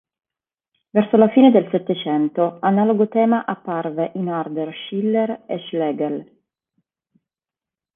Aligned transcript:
Verso 0.89 1.15
la 1.15 1.29
fine 1.29 1.51
del 1.51 1.69
Settecento, 1.69 2.57
analogo 2.61 3.07
tema 3.07 3.45
apparve 3.45 4.11
in 4.15 4.29
Herder, 4.29 4.73
Schiller 4.73 5.43
e 5.45 5.59
Schlegel. 5.67 6.39